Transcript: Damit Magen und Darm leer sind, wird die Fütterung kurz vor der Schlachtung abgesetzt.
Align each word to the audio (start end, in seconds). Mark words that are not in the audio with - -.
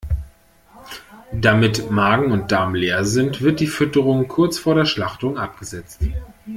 Damit 1.31 1.91
Magen 1.91 2.31
und 2.31 2.51
Darm 2.51 2.73
leer 2.73 3.05
sind, 3.05 3.41
wird 3.43 3.59
die 3.59 3.67
Fütterung 3.67 4.27
kurz 4.27 4.57
vor 4.57 4.73
der 4.73 4.85
Schlachtung 4.85 5.37
abgesetzt. 5.37 5.99